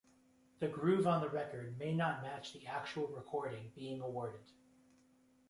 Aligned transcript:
The 0.57 0.67
groove 0.67 1.05
on 1.05 1.21
the 1.21 1.29
record 1.29 1.77
may 1.77 1.93
not 1.93 2.23
match 2.23 2.53
the 2.53 2.65
actual 2.65 3.05
recording 3.05 3.71
being 3.75 4.01
awarded. 4.01 4.51